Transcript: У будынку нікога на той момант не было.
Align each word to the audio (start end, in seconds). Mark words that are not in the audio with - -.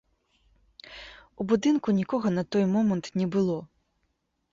У 1.43 1.45
будынку 1.51 1.89
нікога 1.99 2.27
на 2.37 2.43
той 2.55 2.65
момант 2.73 3.05
не 3.21 3.27
было. 3.37 3.59